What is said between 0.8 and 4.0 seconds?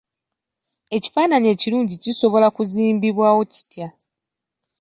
Ekifaananyi ekirungi kisobola kuzzibwawo kitya?